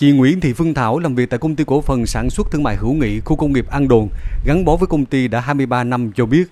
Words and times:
Chị 0.00 0.10
Nguyễn 0.10 0.40
Thị 0.40 0.52
Phương 0.52 0.74
Thảo 0.74 0.98
làm 0.98 1.14
việc 1.14 1.30
tại 1.30 1.38
công 1.38 1.56
ty 1.56 1.64
cổ 1.66 1.80
phần 1.80 2.06
sản 2.06 2.30
xuất 2.30 2.50
thương 2.50 2.62
mại 2.62 2.76
hữu 2.76 2.92
nghị 2.92 3.20
khu 3.20 3.36
công 3.36 3.52
nghiệp 3.52 3.70
An 3.70 3.88
Đồn, 3.88 4.08
gắn 4.46 4.64
bó 4.64 4.76
với 4.76 4.86
công 4.86 5.04
ty 5.04 5.28
đã 5.28 5.40
23 5.40 5.84
năm 5.84 6.10
cho 6.16 6.26
biết, 6.26 6.44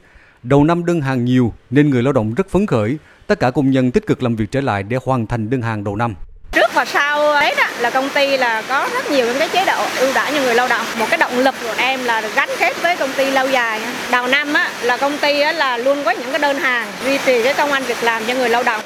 đầu 0.42 0.64
năm 0.64 0.84
đơn 0.84 1.00
hàng 1.00 1.24
nhiều 1.24 1.52
nên 1.70 1.90
người 1.90 2.02
lao 2.02 2.12
động 2.12 2.34
rất 2.34 2.48
phấn 2.50 2.66
khởi. 2.66 2.96
Tất 3.26 3.40
cả 3.40 3.50
công 3.50 3.70
nhân 3.70 3.90
tích 3.90 4.06
cực 4.06 4.22
làm 4.22 4.36
việc 4.36 4.50
trở 4.50 4.60
lại 4.60 4.82
để 4.82 4.98
hoàn 5.04 5.26
thành 5.26 5.50
đơn 5.50 5.62
hàng 5.62 5.84
đầu 5.84 5.96
năm. 5.96 6.14
Trước 6.52 6.70
và 6.74 6.84
sau 6.84 7.40
Tết 7.40 7.58
là 7.80 7.90
công 7.90 8.08
ty 8.14 8.36
là 8.36 8.62
có 8.68 8.88
rất 8.94 9.10
nhiều 9.10 9.26
những 9.26 9.38
cái 9.38 9.48
chế 9.48 9.64
độ 9.64 9.84
ưu 10.00 10.14
đãi 10.14 10.32
cho 10.32 10.40
người 10.40 10.54
lao 10.54 10.68
động. 10.68 10.86
Một 10.98 11.06
cái 11.10 11.18
động 11.18 11.38
lực 11.38 11.54
của 11.62 11.74
em 11.76 12.04
là 12.04 12.22
gắn 12.36 12.48
kết 12.58 12.82
với 12.82 12.96
công 12.96 13.10
ty 13.16 13.30
lâu 13.30 13.48
dài. 13.48 13.80
Đầu 14.10 14.26
năm 14.26 14.54
á, 14.54 14.70
là 14.82 14.96
công 14.96 15.18
ty 15.18 15.40
á, 15.40 15.52
là 15.52 15.78
luôn 15.78 15.98
có 16.04 16.10
những 16.10 16.30
cái 16.30 16.38
đơn 16.38 16.56
hàng 16.56 16.88
duy 17.04 17.18
trì 17.26 17.42
cái 17.42 17.54
công 17.54 17.72
an 17.72 17.82
việc 17.86 18.02
làm 18.02 18.22
cho 18.26 18.34
người 18.34 18.48
lao 18.48 18.62
động. 18.62 18.80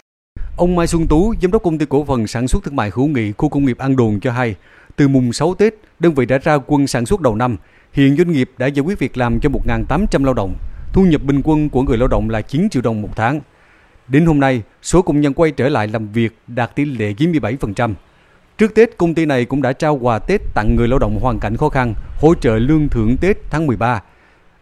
Ông 0.60 0.76
Mai 0.76 0.86
Xuân 0.86 1.06
Tú, 1.06 1.34
giám 1.42 1.50
đốc 1.50 1.62
công 1.62 1.78
ty 1.78 1.86
cổ 1.86 2.04
phần 2.04 2.26
sản 2.26 2.48
xuất 2.48 2.64
thương 2.64 2.76
mại 2.76 2.90
hữu 2.94 3.06
nghị 3.06 3.32
khu 3.32 3.48
công 3.48 3.64
nghiệp 3.64 3.78
An 3.78 3.96
Đồn 3.96 4.20
cho 4.20 4.32
hay, 4.32 4.54
từ 4.96 5.08
mùng 5.08 5.32
6 5.32 5.54
Tết, 5.54 5.74
đơn 5.98 6.14
vị 6.14 6.26
đã 6.26 6.38
ra 6.38 6.58
quân 6.66 6.86
sản 6.86 7.06
xuất 7.06 7.20
đầu 7.20 7.34
năm. 7.36 7.56
Hiện 7.92 8.16
doanh 8.16 8.32
nghiệp 8.32 8.50
đã 8.58 8.66
giải 8.66 8.82
quyết 8.82 8.98
việc 8.98 9.16
làm 9.16 9.40
cho 9.40 9.50
1.800 9.50 10.24
lao 10.24 10.34
động. 10.34 10.54
Thu 10.92 11.04
nhập 11.04 11.22
bình 11.22 11.40
quân 11.44 11.68
của 11.68 11.82
người 11.82 11.98
lao 11.98 12.08
động 12.08 12.30
là 12.30 12.42
9 12.42 12.68
triệu 12.70 12.82
đồng 12.82 13.02
một 13.02 13.08
tháng. 13.16 13.40
Đến 14.08 14.26
hôm 14.26 14.40
nay, 14.40 14.62
số 14.82 15.02
công 15.02 15.20
nhân 15.20 15.34
quay 15.34 15.50
trở 15.50 15.68
lại 15.68 15.88
làm 15.88 16.12
việc 16.12 16.38
đạt 16.46 16.74
tỷ 16.74 16.84
lệ 16.84 17.12
97%. 17.12 17.94
Trước 18.58 18.74
Tết, 18.74 18.96
công 18.96 19.14
ty 19.14 19.26
này 19.26 19.44
cũng 19.44 19.62
đã 19.62 19.72
trao 19.72 19.96
quà 19.96 20.18
Tết 20.18 20.40
tặng 20.54 20.76
người 20.76 20.88
lao 20.88 20.98
động 20.98 21.18
hoàn 21.20 21.38
cảnh 21.38 21.56
khó 21.56 21.68
khăn, 21.68 21.94
hỗ 22.20 22.34
trợ 22.34 22.58
lương 22.58 22.88
thưởng 22.88 23.16
Tết 23.20 23.36
tháng 23.50 23.66
13. 23.66 24.02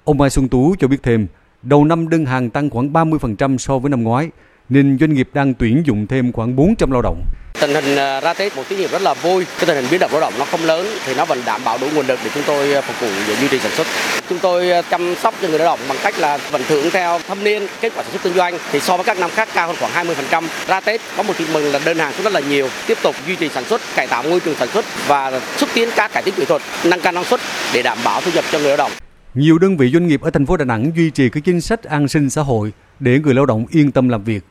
Ông 0.04 0.18
Mai 0.18 0.30
Xuân 0.30 0.48
Tú 0.48 0.74
cho 0.78 0.88
biết 0.88 1.02
thêm, 1.02 1.26
đầu 1.62 1.84
năm 1.84 2.08
đơn 2.08 2.26
hàng 2.26 2.50
tăng 2.50 2.70
khoảng 2.70 2.92
30% 2.92 3.58
so 3.58 3.78
với 3.78 3.90
năm 3.90 4.02
ngoái, 4.02 4.30
nên 4.68 4.98
doanh 5.00 5.14
nghiệp 5.14 5.28
đang 5.32 5.54
tuyển 5.54 5.82
dụng 5.86 6.06
thêm 6.06 6.32
khoảng 6.32 6.56
400 6.56 6.90
lao 6.90 7.02
động. 7.02 7.22
Tình 7.60 7.70
hình 7.70 7.96
à, 7.96 8.20
ra 8.20 8.34
Tết 8.34 8.56
một 8.56 8.62
tín 8.68 8.78
hiệu 8.78 8.88
rất 8.92 9.02
là 9.02 9.14
vui. 9.14 9.44
Cái 9.44 9.66
tình 9.66 9.76
hình 9.76 9.86
biến 9.90 10.00
động 10.00 10.10
lao 10.12 10.20
động 10.20 10.32
nó 10.38 10.44
không 10.44 10.64
lớn 10.64 10.86
thì 11.04 11.14
nó 11.14 11.24
vẫn 11.24 11.42
đảm 11.46 11.60
bảo 11.64 11.78
đủ 11.80 11.86
nguồn 11.94 12.06
lực 12.06 12.18
để 12.24 12.30
chúng 12.34 12.42
tôi 12.46 12.74
à, 12.74 12.80
phục 12.80 13.00
vụ 13.00 13.08
để 13.28 13.34
duy 13.40 13.48
trì 13.48 13.58
sản 13.58 13.72
xuất. 13.72 13.86
Chúng 14.28 14.38
tôi 14.38 14.70
à, 14.70 14.82
chăm 14.82 15.14
sóc 15.22 15.34
cho 15.42 15.48
người 15.48 15.58
lao 15.58 15.66
động 15.68 15.80
bằng 15.88 15.98
cách 16.02 16.18
là 16.18 16.38
vẫn 16.50 16.62
thưởng 16.68 16.90
theo 16.92 17.20
thâm 17.28 17.44
niên 17.44 17.62
kết 17.80 17.92
quả 17.96 18.02
sản 18.02 18.12
xuất 18.12 18.22
kinh 18.22 18.34
doanh 18.34 18.58
thì 18.72 18.80
so 18.80 18.96
với 18.96 19.04
các 19.04 19.18
năm 19.20 19.30
khác 19.30 19.48
cao 19.54 19.66
hơn 19.66 19.76
khoảng 19.80 20.06
20%. 20.30 20.44
Ra 20.66 20.80
Tết 20.80 21.00
có 21.16 21.22
một 21.22 21.34
tin 21.38 21.52
mừng 21.52 21.72
là 21.72 21.80
đơn 21.84 21.98
hàng 21.98 22.12
cũng 22.16 22.24
rất 22.24 22.32
là 22.32 22.40
nhiều, 22.40 22.68
tiếp 22.86 22.98
tục 23.02 23.16
duy 23.26 23.36
trì 23.36 23.48
sản 23.48 23.64
xuất, 23.64 23.80
cải 23.96 24.06
tạo 24.06 24.22
môi 24.22 24.40
trường 24.40 24.54
sản 24.54 24.68
xuất 24.68 24.84
và 25.06 25.40
xúc 25.56 25.68
tiến 25.74 25.88
các 25.96 26.12
cải 26.12 26.22
tiến 26.22 26.34
kỹ 26.36 26.44
thuật, 26.44 26.62
nâng 26.84 27.00
cao 27.00 27.12
năng 27.12 27.24
suất 27.24 27.40
để 27.74 27.82
đảm 27.82 27.98
bảo 28.04 28.20
thu 28.20 28.30
nhập 28.34 28.44
cho 28.52 28.58
người 28.58 28.68
lao 28.68 28.76
động. 28.76 28.90
Nhiều 29.34 29.58
đơn 29.58 29.76
vị 29.76 29.90
doanh 29.92 30.06
nghiệp 30.06 30.22
ở 30.22 30.30
thành 30.30 30.46
phố 30.46 30.56
Đà 30.56 30.64
Nẵng 30.64 30.92
duy 30.96 31.10
trì 31.10 31.28
các 31.28 31.44
chính 31.44 31.60
sách 31.60 31.82
an 31.82 32.08
sinh 32.08 32.30
xã 32.30 32.42
hội 32.42 32.72
để 33.00 33.18
người 33.18 33.34
lao 33.34 33.46
động 33.46 33.66
yên 33.70 33.92
tâm 33.92 34.08
làm 34.08 34.24
việc. 34.24 34.44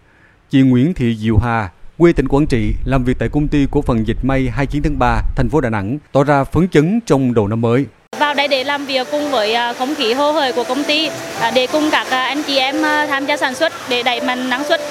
Chị 0.50 0.62
Nguyễn 0.62 0.94
Thị 0.94 1.16
Diệu 1.16 1.38
Hà, 1.38 1.70
quê 1.98 2.14
tỉnh 2.14 2.28
Quảng 2.28 2.48
Trị, 2.48 2.74
làm 2.86 3.04
việc 3.04 3.20
tại 3.20 3.30
công 3.30 3.48
ty 3.48 3.68
cổ 3.72 3.82
phần 3.82 4.08
dịch 4.08 4.18
may 4.22 4.50
29 4.50 4.84
tháng 4.84 5.00
3, 5.00 5.22
thành 5.36 5.50
phố 5.50 5.62
Đà 5.62 5.70
Nẵng, 5.70 5.98
tỏ 6.12 6.24
ra 6.24 6.44
phấn 6.44 6.68
chấn 6.70 7.00
trong 7.06 7.34
đầu 7.34 7.48
năm 7.48 7.62
mới. 7.62 7.86
Vào 8.20 8.34
đây 8.34 8.48
để 8.48 8.64
làm 8.64 8.86
việc 8.86 9.08
cùng 9.12 9.32
với 9.32 9.54
à, 9.54 9.74
không 9.74 9.96
khí 9.96 10.14
hô 10.14 10.32
hởi 10.32 10.54
của 10.54 10.64
công 10.64 10.84
ty, 10.84 11.10
à, 11.40 11.52
để 11.56 11.68
cùng 11.72 11.90
các 11.92 12.08
à, 12.10 12.24
anh 12.26 12.44
chị 12.48 12.58
em 12.58 12.76
tham 13.08 13.26
gia 13.26 13.38
sản 13.38 13.56
xuất 13.56 13.74
để 13.90 14.04
đẩy 14.04 14.22
mạnh 14.22 14.50
năng 14.50 14.64
suất 14.64 14.82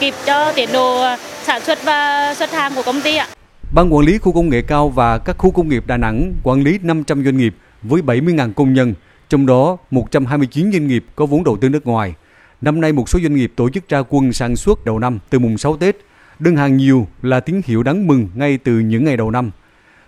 kịp 0.00 0.14
cho 0.26 0.52
tiến 0.52 0.68
độ 0.72 1.02
sản 1.42 1.60
xuất 1.60 1.84
và 1.84 2.34
xuất 2.34 2.52
hàng 2.52 2.72
của 2.74 2.82
công 2.82 3.00
ty 3.00 3.16
ạ. 3.16 3.28
Ban 3.74 3.94
quản 3.94 4.06
lý 4.06 4.18
khu 4.18 4.32
công 4.32 4.48
nghệ 4.48 4.62
cao 4.62 4.88
và 4.88 5.18
các 5.18 5.38
khu 5.38 5.50
công 5.50 5.68
nghiệp 5.68 5.86
Đà 5.86 5.96
Nẵng 5.96 6.32
quản 6.42 6.62
lý 6.62 6.78
500 6.82 7.24
doanh 7.24 7.36
nghiệp 7.36 7.54
với 7.82 8.02
70.000 8.02 8.52
công 8.52 8.74
nhân, 8.74 8.94
trong 9.28 9.46
đó 9.46 9.76
129 9.90 10.72
doanh 10.72 10.86
nghiệp 10.86 11.04
có 11.16 11.26
vốn 11.26 11.44
đầu 11.44 11.56
tư 11.60 11.68
nước 11.68 11.86
ngoài. 11.86 12.14
Năm 12.60 12.80
nay 12.80 12.92
một 12.92 13.08
số 13.08 13.18
doanh 13.20 13.34
nghiệp 13.34 13.52
tổ 13.56 13.70
chức 13.70 13.88
ra 13.88 14.02
quân 14.08 14.32
sản 14.32 14.56
xuất 14.56 14.84
đầu 14.84 14.98
năm 14.98 15.18
từ 15.30 15.38
mùng 15.38 15.58
6 15.58 15.76
Tết. 15.76 15.96
Đơn 16.38 16.56
hàng 16.56 16.76
nhiều 16.76 17.06
là 17.22 17.40
tín 17.40 17.60
hiệu 17.64 17.82
đáng 17.82 18.06
mừng 18.06 18.28
ngay 18.34 18.58
từ 18.58 18.78
những 18.78 19.04
ngày 19.04 19.16
đầu 19.16 19.30
năm. 19.30 19.50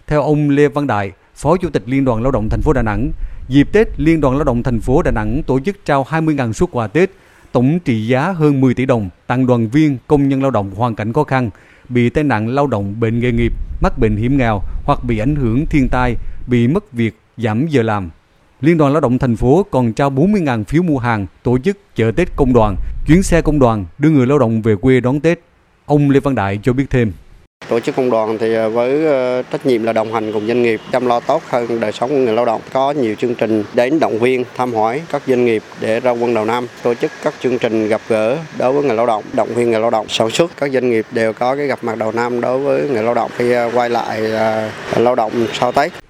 Theo 0.07 0.23
ông 0.23 0.51
Lê 0.51 0.69
Văn 0.69 0.87
Đại, 0.87 1.13
Phó 1.35 1.57
Chủ 1.57 1.71
tịch 1.71 1.83
Liên 1.87 2.05
đoàn 2.05 2.23
Lao 2.23 2.33
động 2.33 2.49
thành 2.49 2.61
phố 2.61 2.73
Đà 2.73 2.83
Nẵng, 2.83 3.11
dịp 3.49 3.69
Tết 3.73 4.01
Liên 4.01 4.21
đoàn 4.21 4.37
Lao 4.37 4.45
động 4.45 4.63
thành 4.63 4.81
phố 4.81 5.03
Đà 5.03 5.11
Nẵng 5.11 5.43
tổ 5.43 5.61
chức 5.61 5.85
trao 5.85 6.07
20.000 6.11 6.53
suất 6.53 6.69
quà 6.73 6.87
Tết, 6.87 7.11
tổng 7.53 7.79
trị 7.85 8.07
giá 8.07 8.33
hơn 8.33 8.61
10 8.61 8.75
tỷ 8.75 8.87
đồng 8.87 9.09
tặng 9.27 9.47
đoàn 9.47 9.69
viên 9.69 9.99
công 10.07 10.29
nhân 10.29 10.43
lao 10.43 10.51
động 10.51 10.71
hoàn 10.75 10.95
cảnh 10.95 11.13
khó 11.13 11.25
khăn, 11.25 11.51
bị 11.89 12.11
tai 12.11 12.25
nạn 12.25 12.49
lao 12.49 12.67
động 12.67 13.01
bệnh 13.01 13.21
nghề 13.21 13.33
nghiệp, 13.33 13.53
mắc 13.83 13.99
bệnh 13.99 14.17
hiểm 14.17 14.37
nghèo 14.37 14.61
hoặc 14.85 15.05
bị 15.05 15.19
ảnh 15.19 15.37
hưởng 15.37 15.67
thiên 15.67 15.89
tai, 15.89 16.17
bị 16.47 16.69
mất 16.69 16.93
việc, 16.93 17.17
giảm 17.37 17.67
giờ 17.67 17.83
làm. 17.83 18.11
Liên 18.63 18.79
đoàn 18.79 18.93
Lao 18.93 19.01
động 19.01 19.19
thành 19.19 19.37
phố 19.37 19.67
còn 19.71 19.93
trao 19.93 20.11
40.000 20.11 20.65
phiếu 20.65 20.83
mua 20.83 20.99
hàng, 20.99 21.27
tổ 21.43 21.59
chức 21.59 21.77
chợ 21.95 22.13
Tết 22.17 22.29
công 22.37 22.53
đoàn, 22.53 22.77
chuyến 23.07 23.23
xe 23.23 23.43
công 23.43 23.59
đoàn 23.59 23.85
đưa 23.99 24.11
người 24.11 24.27
lao 24.27 24.39
động 24.39 24.63
về 24.63 24.75
quê 24.77 25.01
đón 25.01 25.21
Tết. 25.21 25.41
Ông 25.87 26.11
Lê 26.11 26.21
Văn 26.21 26.35
Đại 26.35 26.59
cho 26.63 26.73
biết 26.73 26.85
thêm. 26.91 27.13
Tổ 27.69 27.81
chức 27.81 27.97
công 27.97 28.11
đoàn 28.11 28.39
thì 28.39 28.55
ờ, 28.55 28.71
với 28.71 29.07
ờ, 29.07 29.43
trách 29.43 29.67
nhiệm 29.67 29.83
là 29.83 29.93
đồng 29.93 30.13
hành 30.13 30.33
cùng 30.33 30.47
doanh 30.47 30.63
nghiệp 30.63 30.81
chăm 30.93 31.07
lo 31.07 31.21
tốt 31.21 31.43
hơn 31.49 31.81
đời 31.81 31.93
sống 31.93 32.11
của 32.11 32.17
người 32.17 32.35
lao 32.35 32.45
động. 32.45 32.61
Có 32.73 32.91
nhiều 32.91 33.15
chương 33.19 33.35
trình 33.35 33.65
đến 33.75 33.99
động 34.01 34.19
viên, 34.19 34.45
thăm 34.57 34.75
hỏi 34.75 35.03
các 35.13 35.23
doanh 35.27 35.45
nghiệp 35.45 35.63
để 35.81 36.01
ra 36.01 36.11
quân 36.11 36.35
đầu 36.35 36.45
năm, 36.45 36.67
tổ 36.83 36.95
chức 36.95 37.11
các 37.25 37.35
chương 37.41 37.59
trình 37.59 37.89
gặp 37.89 38.01
gỡ 38.09 38.39
đối 38.59 38.73
với 38.73 38.83
người 38.83 38.97
lao 38.97 39.07
động, 39.07 39.25
động 39.33 39.55
viên 39.55 39.71
người 39.71 39.81
lao 39.81 39.91
động 39.91 40.07
sản 40.09 40.31
xuất. 40.31 40.51
Các 40.57 40.71
doanh 40.73 40.91
nghiệp 40.91 41.07
đều 41.11 41.33
có 41.33 41.57
cái 41.57 41.67
gặp 41.67 41.79
mặt 41.83 41.99
đầu 41.99 42.13
năm 42.13 42.41
đối 42.41 42.59
với 42.59 42.89
người 42.89 43.03
lao 43.03 43.15
động 43.15 43.31
khi 43.37 43.53
ờ, 43.53 43.71
quay 43.75 43.91
lại 43.91 44.21
lao 44.97 45.15
động 45.15 45.33
sau 45.53 45.73
Tết. 45.73 46.02